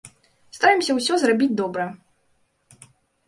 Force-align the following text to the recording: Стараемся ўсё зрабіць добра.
Стараемся 0.57 0.95
ўсё 0.99 1.13
зрабіць 1.23 1.51
добра. 1.61 1.85